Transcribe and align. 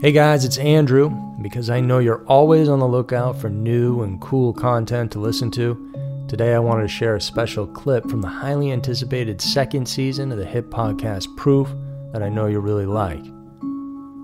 Hey 0.00 0.12
guys, 0.12 0.46
it's 0.46 0.56
Andrew. 0.56 1.10
Because 1.42 1.68
I 1.68 1.80
know 1.80 1.98
you're 1.98 2.24
always 2.24 2.70
on 2.70 2.78
the 2.78 2.88
lookout 2.88 3.38
for 3.38 3.50
new 3.50 4.02
and 4.02 4.18
cool 4.18 4.54
content 4.54 5.12
to 5.12 5.20
listen 5.20 5.50
to, 5.50 6.24
today 6.26 6.54
I 6.54 6.58
wanted 6.58 6.84
to 6.84 6.88
share 6.88 7.16
a 7.16 7.20
special 7.20 7.66
clip 7.66 8.08
from 8.08 8.22
the 8.22 8.28
highly 8.28 8.72
anticipated 8.72 9.42
second 9.42 9.86
season 9.86 10.32
of 10.32 10.38
the 10.38 10.46
hit 10.46 10.70
podcast 10.70 11.36
Proof 11.36 11.68
that 12.14 12.22
I 12.22 12.30
know 12.30 12.46
you'll 12.46 12.62
really 12.62 12.86
like. 12.86 13.22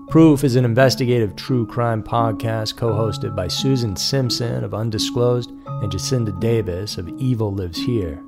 Proof 0.09 0.43
is 0.43 0.55
an 0.55 0.65
investigative 0.65 1.35
true 1.35 1.67
crime 1.67 2.01
podcast 2.01 2.75
co 2.75 2.89
hosted 2.93 3.35
by 3.35 3.47
Susan 3.47 3.95
Simpson 3.95 4.63
of 4.63 4.73
Undisclosed 4.73 5.51
and 5.51 5.91
Jacinda 5.91 6.39
Davis 6.39 6.97
of 6.97 7.07
Evil 7.19 7.53
Lives 7.53 7.77
Here. 7.77 8.23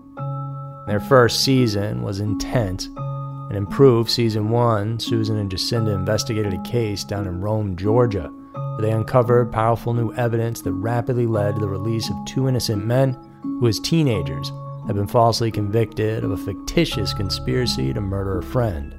Their 0.85 0.99
first 0.99 1.43
season 1.43 2.03
was 2.03 2.19
intense 2.19 2.89
in 3.51 3.65
Proof 3.65 4.09
Season 4.09 4.49
1, 4.49 4.99
Susan 4.99 5.37
and 5.37 5.49
Jacinda 5.49 5.93
investigated 5.93 6.53
a 6.53 6.61
case 6.61 7.03
down 7.03 7.27
in 7.27 7.41
Rome, 7.41 7.75
Georgia, 7.75 8.29
where 8.53 8.81
they 8.81 8.91
uncovered 8.91 9.51
powerful 9.51 9.93
new 9.93 10.13
evidence 10.13 10.61
that 10.61 10.73
rapidly 10.73 11.25
led 11.25 11.55
to 11.55 11.61
the 11.61 11.67
release 11.67 12.09
of 12.09 12.25
two 12.25 12.47
innocent 12.47 12.85
men 12.85 13.17
who, 13.41 13.67
as 13.67 13.79
teenagers, 13.79 14.51
had 14.85 14.95
been 14.95 15.07
falsely 15.07 15.51
convicted 15.51 16.23
of 16.23 16.31
a 16.31 16.37
fictitious 16.37 17.13
conspiracy 17.13 17.93
to 17.93 18.01
murder 18.01 18.39
a 18.39 18.43
friend. 18.43 18.93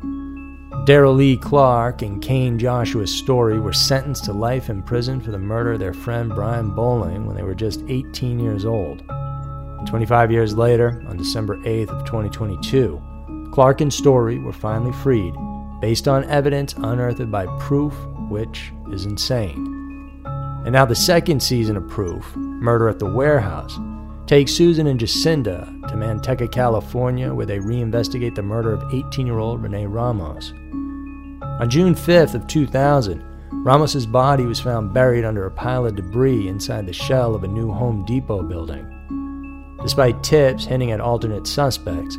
Daryl 0.87 1.17
Lee 1.17 1.37
Clark 1.37 2.03
and 2.03 2.23
Kane 2.23 2.59
Joshua 2.59 3.07
Story 3.07 3.61
were 3.61 3.73
sentenced 3.73 4.25
to 4.25 4.33
life 4.33 4.71
in 4.71 4.83
prison 4.83 5.21
for 5.21 5.31
the 5.31 5.39
murder 5.39 5.73
of 5.73 5.79
their 5.79 5.93
friend 5.93 6.35
Brian 6.35 6.71
Bowling 6.71 7.27
when 7.27 7.37
they 7.37 7.43
were 7.43 7.55
just 7.55 7.83
18 7.89 8.41
years 8.41 8.65
old. 8.65 9.03
And 9.09 9.87
25 9.87 10.33
years 10.33 10.57
later, 10.57 11.05
on 11.09 11.17
December 11.17 11.57
8th 11.59 11.91
of 11.91 12.07
2022, 12.07 13.01
Clark 13.61 13.83
and 13.83 13.93
Story 13.93 14.39
were 14.39 14.55
finally 14.55 14.91
freed 14.91 15.35
based 15.83 16.09
on 16.09 16.25
evidence 16.31 16.73
unearthed 16.79 17.31
by 17.31 17.45
Proof, 17.59 17.95
which 18.31 18.73
is 18.91 19.05
insane. 19.05 20.23
And 20.65 20.73
now 20.73 20.87
the 20.87 20.95
second 20.95 21.43
season 21.43 21.77
of 21.77 21.87
Proof, 21.87 22.35
Murder 22.37 22.89
at 22.89 22.99
the 22.99 23.13
Warehouse, 23.13 23.79
takes 24.27 24.55
Susan 24.55 24.87
and 24.87 24.99
Jacinda 24.99 25.67
to 25.89 25.95
Manteca, 25.95 26.51
California, 26.51 27.35
where 27.35 27.45
they 27.45 27.59
reinvestigate 27.59 28.35
the 28.35 28.43
murder 28.43 28.73
of 28.73 28.81
18-year-old 28.93 29.63
Renee 29.63 29.85
Ramos. 29.85 30.55
On 31.61 31.69
June 31.69 31.95
5th 31.95 32.35
of 32.35 32.47
2000, 32.47 33.23
Ramos's 33.63 34.07
body 34.07 34.47
was 34.47 34.59
found 34.59 34.95
buried 34.95 35.27
under 35.27 35.45
a 35.45 35.51
pile 35.51 35.85
of 35.85 35.97
debris 35.97 36.49
inside 36.49 36.87
the 36.87 36.95
shell 36.95 37.35
of 37.35 37.45
a 37.45 37.49
new 37.49 37.71
Home 37.71 38.07
Depot 38.07 38.43
building. 38.43 39.77
Despite 39.83 40.23
tips 40.23 40.65
hinting 40.65 40.93
at 40.93 41.01
alternate 41.01 41.47
suspects, 41.47 42.17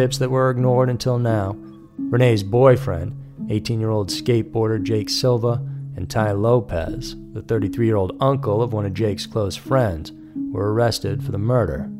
tips 0.00 0.16
that 0.16 0.30
were 0.30 0.48
ignored 0.48 0.88
until 0.88 1.18
now. 1.18 1.54
Renee's 1.98 2.42
boyfriend, 2.42 3.12
18 3.50 3.78
year 3.78 3.90
old 3.90 4.08
skateboarder 4.08 4.82
Jake 4.82 5.10
Silva, 5.10 5.62
and 5.94 6.08
Ty 6.08 6.32
Lopes, 6.32 7.14
the 7.34 7.42
33 7.42 7.84
year 7.84 7.96
old 7.96 8.16
uncle 8.18 8.62
of 8.62 8.72
one 8.72 8.86
of 8.86 8.94
Jake's 8.94 9.26
close 9.26 9.56
friends, 9.56 10.10
were 10.52 10.72
arrested 10.72 11.22
for 11.22 11.32
the 11.32 11.38
murder. 11.38 11.90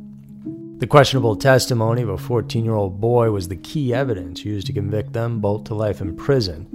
The 0.79 0.87
questionable 0.87 1.37
testimony 1.37 2.01
of 2.01 2.09
a 2.09 2.17
14 2.17 2.65
year 2.65 2.73
old 2.73 3.03
boy 3.03 3.33
was 3.33 3.49
the 3.49 3.57
key 3.57 3.93
evidence 3.93 4.47
used 4.47 4.67
to 4.69 4.73
convict 4.73 5.13
them 5.13 5.39
both 5.39 5.65
to 5.65 5.75
life 5.75 6.01
in 6.01 6.17
prison. 6.17 6.69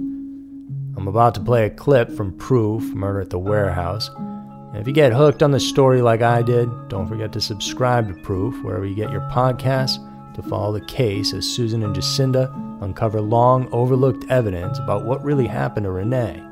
I'm 0.96 1.08
about 1.08 1.34
to 1.34 1.40
play 1.40 1.66
a 1.66 1.70
clip 1.70 2.08
from 2.12 2.38
Proof 2.38 2.84
Murder 2.94 3.22
at 3.22 3.30
the 3.30 3.38
Warehouse. 3.40 4.10
And 4.10 4.76
if 4.76 4.86
you 4.86 4.92
get 4.92 5.12
hooked 5.12 5.42
on 5.42 5.50
the 5.50 5.58
story 5.58 6.02
like 6.02 6.22
I 6.22 6.42
did, 6.42 6.68
don't 6.86 7.08
forget 7.08 7.32
to 7.32 7.40
subscribe 7.40 8.06
to 8.06 8.22
Proof 8.22 8.62
wherever 8.62 8.86
you 8.86 8.94
get 8.94 9.10
your 9.10 9.28
podcasts 9.32 9.98
to 10.36 10.42
follow 10.42 10.72
the 10.72 10.84
case 10.84 11.32
as 11.32 11.46
Susan 11.46 11.82
and 11.82 11.96
Jacinda 11.96 12.52
uncover 12.82 13.20
long 13.20 13.68
overlooked 13.72 14.30
evidence 14.30 14.78
about 14.78 15.04
what 15.04 15.24
really 15.24 15.46
happened 15.46 15.84
to 15.84 15.90
Renee. 15.90 16.42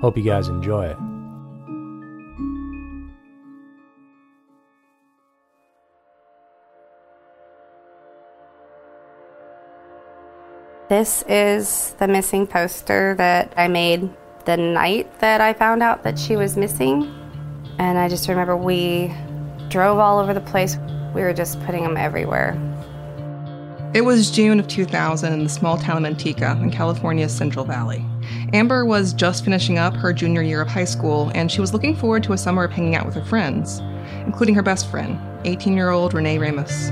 Hope 0.00 0.16
you 0.16 0.24
guys 0.24 0.48
enjoy 0.48 0.86
it. 0.86 0.96
This 10.88 11.24
is 11.26 11.94
the 11.98 12.08
missing 12.08 12.46
poster 12.46 13.14
that 13.16 13.54
I 13.56 13.68
made 13.68 14.10
the 14.44 14.56
night 14.56 15.20
that 15.20 15.40
I 15.40 15.54
found 15.54 15.82
out 15.82 16.02
that 16.02 16.18
she 16.18 16.36
was 16.36 16.56
missing. 16.56 17.04
And 17.78 17.96
I 17.96 18.08
just 18.08 18.28
remember 18.28 18.56
we 18.56 19.14
drove 19.70 19.98
all 19.98 20.18
over 20.18 20.34
the 20.34 20.40
place. 20.40 20.76
We 21.14 21.22
were 21.22 21.32
just 21.32 21.62
putting 21.64 21.82
them 21.82 21.96
everywhere. 21.96 22.71
It 23.94 24.06
was 24.06 24.30
June 24.30 24.58
of 24.58 24.68
2000 24.68 25.34
in 25.34 25.44
the 25.44 25.50
small 25.50 25.76
town 25.76 26.02
of 26.02 26.10
Manteca 26.10 26.58
in 26.62 26.70
California's 26.70 27.30
Central 27.30 27.66
Valley. 27.66 28.02
Amber 28.54 28.86
was 28.86 29.12
just 29.12 29.44
finishing 29.44 29.76
up 29.76 29.94
her 29.96 30.14
junior 30.14 30.40
year 30.40 30.62
of 30.62 30.68
high 30.68 30.86
school, 30.86 31.30
and 31.34 31.52
she 31.52 31.60
was 31.60 31.74
looking 31.74 31.94
forward 31.94 32.22
to 32.22 32.32
a 32.32 32.38
summer 32.38 32.64
of 32.64 32.70
hanging 32.70 32.96
out 32.96 33.04
with 33.04 33.14
her 33.14 33.24
friends, 33.24 33.80
including 34.24 34.54
her 34.54 34.62
best 34.62 34.90
friend, 34.90 35.20
18 35.44 35.74
year 35.74 35.90
old 35.90 36.14
Renee 36.14 36.38
Ramos. 36.38 36.88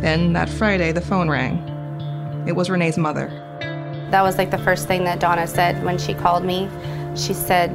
Then 0.00 0.32
that 0.32 0.48
Friday, 0.48 0.90
the 0.90 1.02
phone 1.02 1.28
rang. 1.28 1.58
It 2.48 2.56
was 2.56 2.70
Renee's 2.70 2.96
mother. 2.96 3.28
That 4.10 4.22
was 4.22 4.38
like 4.38 4.50
the 4.50 4.56
first 4.56 4.88
thing 4.88 5.04
that 5.04 5.20
Donna 5.20 5.46
said 5.46 5.84
when 5.84 5.98
she 5.98 6.14
called 6.14 6.46
me. 6.46 6.66
She 7.14 7.34
said, 7.34 7.70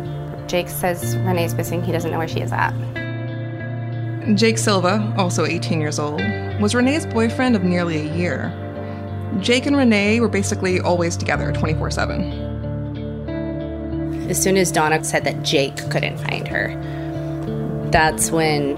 Jake 0.49 0.69
says 0.69 1.15
Renee's 1.17 1.53
missing. 1.53 1.83
He 1.83 1.91
doesn't 1.91 2.09
know 2.09 2.17
where 2.17 2.27
she 2.27 2.41
is 2.41 2.51
at. 2.51 2.73
Jake 4.35 4.57
Silva, 4.57 5.13
also 5.17 5.45
18 5.45 5.81
years 5.81 5.99
old, 5.99 6.21
was 6.61 6.73
Renee's 6.73 7.05
boyfriend 7.05 7.57
of 7.57 7.63
nearly 7.63 7.97
a 7.97 8.15
year. 8.15 8.53
Jake 9.41 9.65
and 9.65 9.75
Renee 9.75 10.21
were 10.21 10.29
basically 10.29 10.79
always 10.79 11.17
together 11.17 11.51
24 11.51 11.91
7. 11.91 14.29
As 14.29 14.41
soon 14.41 14.55
as 14.55 14.71
Donna 14.71 15.03
said 15.03 15.25
that 15.25 15.43
Jake 15.43 15.75
couldn't 15.89 16.19
find 16.19 16.47
her, 16.47 16.73
that's 17.91 18.31
when 18.31 18.77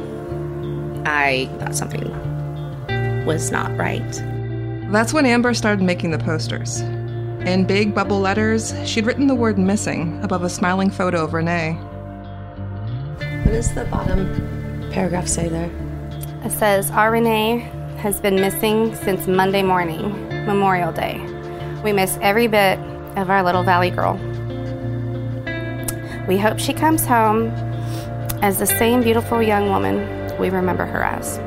I 1.05 1.45
thought 1.59 1.75
something 1.75 2.09
was 3.25 3.51
not 3.51 3.77
right. 3.77 4.01
That's 4.91 5.13
when 5.13 5.27
Amber 5.27 5.53
started 5.53 5.83
making 5.83 6.09
the 6.09 6.17
posters. 6.17 6.81
In 7.45 7.65
big 7.67 7.93
bubble 7.93 8.19
letters, 8.19 8.73
she'd 8.83 9.05
written 9.05 9.27
the 9.27 9.35
word 9.35 9.59
missing 9.59 10.19
above 10.23 10.43
a 10.43 10.49
smiling 10.49 10.89
photo 10.89 11.23
of 11.23 11.35
Renee. 11.35 11.73
What 13.43 13.51
does 13.51 13.71
the 13.75 13.85
bottom 13.85 14.64
paragraph 14.95 15.27
say 15.27 15.49
there? 15.49 15.69
It 16.45 16.51
says, 16.53 16.89
Our 16.91 17.11
Renee 17.11 17.69
has 17.97 18.21
been 18.21 18.35
missing 18.35 18.95
since 18.95 19.27
Monday 19.27 19.61
morning, 19.61 20.09
Memorial 20.45 20.93
Day. 20.93 21.19
We 21.83 21.91
miss 21.91 22.17
every 22.21 22.47
bit 22.47 22.79
of 23.17 23.29
our 23.29 23.43
little 23.43 23.61
valley 23.61 23.89
girl. 23.89 24.13
We 26.29 26.37
hope 26.37 26.59
she 26.59 26.71
comes 26.71 27.05
home 27.05 27.47
as 28.41 28.57
the 28.57 28.65
same 28.65 29.03
beautiful 29.03 29.41
young 29.41 29.67
woman 29.67 29.97
we 30.39 30.49
remember 30.49 30.85
her 30.85 31.03
as. 31.03 31.39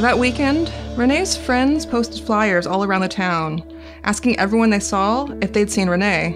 That 0.00 0.18
weekend, 0.18 0.72
Renee's 0.96 1.36
friends 1.36 1.86
posted 1.86 2.26
flyers 2.26 2.66
all 2.66 2.82
around 2.82 3.02
the 3.02 3.08
town, 3.08 3.62
asking 4.02 4.40
everyone 4.40 4.70
they 4.70 4.80
saw 4.80 5.28
if 5.40 5.52
they'd 5.52 5.70
seen 5.70 5.88
Renee. 5.88 6.32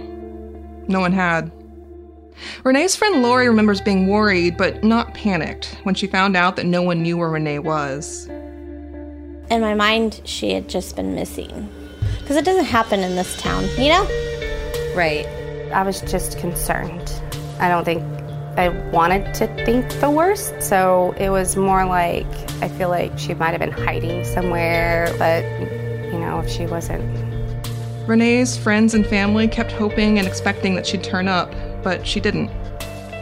No 0.87 1.01
one 1.01 1.13
had. 1.13 1.51
Renee's 2.65 2.97
friend 2.97 3.23
Lori 3.23 3.49
remembers 3.49 3.81
being 3.81 4.09
worried 4.09 4.57
but 4.57 4.83
not 4.83 5.15
panicked 5.15 5.77
when 5.83 5.95
she 5.95 6.07
found 6.07 6.37
out 6.37 6.57
that 6.57 6.67
no 6.67 6.83
one 6.83 7.03
knew 7.03 7.17
where 7.17 7.29
Renee 7.29 7.59
was. 7.59 8.27
In 9.51 9.61
my 9.61 9.75
mind, 9.75 10.21
she 10.25 10.53
had 10.53 10.69
just 10.69 10.97
been 10.97 11.15
missing. 11.15 11.69
Because 12.21 12.37
it 12.37 12.45
doesn't 12.45 12.67
happen 12.67 13.01
in 13.01 13.17
this 13.17 13.37
town, 13.41 13.65
you 13.77 13.89
know? 13.89 14.05
Right. 14.95 15.27
I 15.73 15.83
was 15.83 16.01
just 16.03 16.39
concerned. 16.39 17.13
I 17.59 17.69
don't 17.69 17.85
think 17.85 18.03
I 18.57 18.69
wanted 18.91 19.33
to 19.35 19.47
think 19.65 19.89
the 20.01 20.11
worst, 20.11 20.61
so 20.61 21.15
it 21.19 21.31
was 21.31 21.57
more 21.57 21.85
like 21.85 22.27
I 22.63 22.69
feel 22.69 22.89
like 22.89 23.19
she 23.19 23.35
might 23.35 23.51
have 23.51 23.61
been 23.61 23.71
hiding 23.71 24.25
somewhere, 24.25 25.15
but 25.19 25.45
you 26.13 26.19
know, 26.19 26.41
if 26.41 26.51
she 26.51 26.67
wasn't. 26.67 27.03
Renee's 28.09 28.57
friends 28.57 28.95
and 28.95 29.07
family 29.07 29.47
kept 29.47 29.71
hoping 29.71 30.19
and 30.19 30.27
expecting 30.27 30.75
that 30.75 30.87
she'd 30.87 31.05
turn 31.05 31.29
up, 31.29 31.55
but 31.83 32.07
she 32.07 32.21
didn't. 32.21 32.49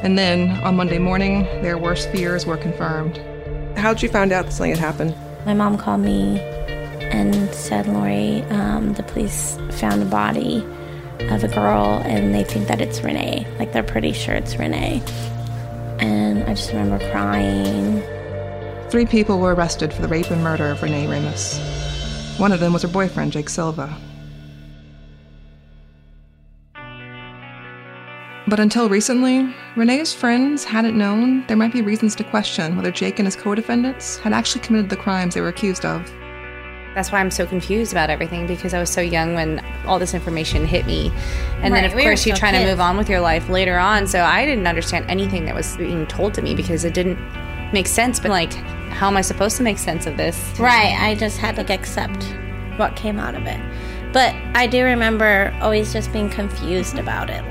And 0.02 0.16
then, 0.16 0.50
on 0.62 0.76
Monday 0.76 0.98
morning, 0.98 1.42
their 1.62 1.76
worst 1.76 2.10
fears 2.10 2.46
were 2.46 2.56
confirmed. 2.56 3.18
How'd 3.76 4.02
you 4.02 4.08
find 4.08 4.32
out 4.32 4.44
that 4.44 4.52
something 4.52 4.70
had 4.70 4.78
happened? 4.78 5.14
My 5.44 5.54
mom 5.54 5.76
called 5.76 6.00
me 6.00 6.38
and 6.38 7.52
said, 7.54 7.86
Lori, 7.86 8.42
um, 8.50 8.92
the 8.94 9.02
police 9.02 9.56
found 9.72 10.02
a 10.02 10.06
body 10.06 10.58
of 11.30 11.42
a 11.42 11.48
girl 11.48 12.00
and 12.04 12.34
they 12.34 12.44
think 12.44 12.68
that 12.68 12.80
it's 12.80 13.02
Renee. 13.02 13.46
Like, 13.58 13.72
they're 13.72 13.82
pretty 13.82 14.12
sure 14.12 14.34
it's 14.34 14.56
Renee. 14.56 15.02
And 15.98 16.44
I 16.44 16.54
just 16.54 16.70
remember 16.70 16.98
crying. 17.10 18.02
Three 18.90 19.06
people 19.06 19.40
were 19.40 19.54
arrested 19.54 19.92
for 19.92 20.02
the 20.02 20.08
rape 20.08 20.30
and 20.30 20.42
murder 20.44 20.66
of 20.66 20.82
Renee 20.82 21.08
Ramos. 21.08 21.58
One 22.38 22.52
of 22.52 22.60
them 22.60 22.72
was 22.72 22.82
her 22.82 22.88
boyfriend, 22.88 23.32
Jake 23.32 23.48
Silva. 23.48 23.94
But 28.48 28.60
until 28.60 28.88
recently, 28.88 29.54
Renee's 29.76 30.14
friends 30.14 30.64
hadn't 30.64 30.96
known 30.96 31.46
there 31.48 31.56
might 31.56 31.70
be 31.70 31.82
reasons 31.82 32.16
to 32.16 32.24
question 32.24 32.76
whether 32.76 32.90
Jake 32.90 33.18
and 33.18 33.26
his 33.26 33.36
co 33.36 33.54
defendants 33.54 34.16
had 34.16 34.32
actually 34.32 34.62
committed 34.62 34.88
the 34.88 34.96
crimes 34.96 35.34
they 35.34 35.42
were 35.42 35.48
accused 35.48 35.84
of. 35.84 36.10
That's 36.94 37.12
why 37.12 37.20
I'm 37.20 37.30
so 37.30 37.46
confused 37.46 37.92
about 37.92 38.08
everything 38.08 38.46
because 38.46 38.72
I 38.72 38.80
was 38.80 38.88
so 38.88 39.02
young 39.02 39.34
when 39.34 39.62
all 39.86 39.98
this 39.98 40.14
information 40.14 40.66
hit 40.66 40.86
me. 40.86 41.12
And 41.62 41.74
Right, 41.74 41.82
then, 41.82 41.84
of 41.84 41.94
we 41.94 42.02
course, 42.04 42.24
you're 42.26 42.36
still 42.36 42.48
trying 42.48 42.64
to 42.64 42.70
move 42.70 42.80
on 42.80 42.96
with 42.96 43.10
your 43.10 43.20
life 43.20 43.50
later 43.50 43.78
on. 43.78 44.06
So 44.06 44.24
I 44.24 44.46
didn't 44.46 44.66
understand 44.66 45.04
anything 45.10 45.44
that 45.44 45.54
was 45.54 45.76
being 45.76 46.06
told 46.06 46.32
to 46.34 46.42
me 46.42 46.54
because 46.54 46.86
it 46.86 46.94
didn't 46.94 47.18
make 47.74 47.86
sense. 47.86 48.18
But, 48.18 48.30
like, 48.30 48.54
how 48.90 49.08
am 49.08 49.16
I 49.18 49.20
supposed 49.20 49.58
to 49.58 49.62
make 49.62 49.76
sense 49.76 50.06
of 50.06 50.16
this? 50.16 50.58
Right. 50.58 50.96
I 50.98 51.14
just 51.16 51.36
had 51.36 51.54
to 51.56 51.72
accept 51.72 52.24
what 52.78 52.96
came 52.96 53.18
out 53.20 53.34
of 53.34 53.44
it. 53.44 53.60
But 54.14 54.34
I 54.54 54.66
do 54.66 54.84
remember 54.84 55.54
always 55.60 55.92
just 55.92 56.10
being 56.14 56.30
confused 56.30 56.98
about 56.98 57.28
it. 57.28 57.44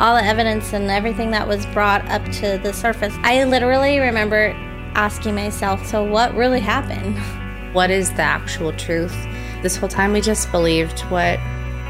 All 0.00 0.14
the 0.16 0.24
evidence 0.24 0.72
and 0.72 0.90
everything 0.90 1.30
that 1.32 1.46
was 1.46 1.66
brought 1.66 2.02
up 2.08 2.24
to 2.36 2.58
the 2.62 2.72
surface. 2.72 3.14
I 3.18 3.44
literally 3.44 3.98
remember 3.98 4.54
asking 4.94 5.34
myself, 5.34 5.84
so 5.84 6.02
what 6.02 6.34
really 6.34 6.60
happened? 6.60 7.18
What 7.74 7.90
is 7.90 8.10
the 8.14 8.22
actual 8.22 8.72
truth? 8.72 9.14
This 9.62 9.76
whole 9.76 9.88
time, 9.88 10.12
we 10.12 10.20
just 10.20 10.50
believed 10.50 11.02
what 11.02 11.38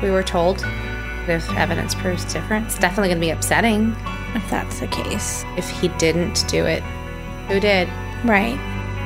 we 0.03 0.11
were 0.11 0.23
told. 0.23 0.63
If 1.27 1.51
evidence 1.53 1.95
proves 1.95 2.31
different, 2.31 2.67
it's 2.67 2.79
definitely 2.79 3.09
going 3.09 3.21
to 3.21 3.27
be 3.27 3.31
upsetting. 3.31 3.97
If 4.35 4.51
that's 4.51 4.81
the 4.81 4.89
case. 4.89 5.43
If 5.57 5.71
he 5.71 5.89
didn't 5.97 6.47
do 6.49 6.67
it, 6.67 6.83
who 7.49 7.61
did? 7.61 7.89
Right. 8.27 8.59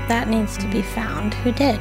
That 0.08 0.28
needs 0.28 0.58
to 0.58 0.66
be 0.66 0.82
found. 0.82 1.34
Who 1.34 1.52
did? 1.52 1.78